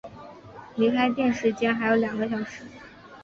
[0.77, 2.63] 离开店时间还有两个小时